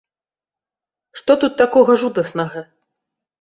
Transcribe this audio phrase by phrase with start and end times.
[1.21, 2.65] Што тут такога жудаснага?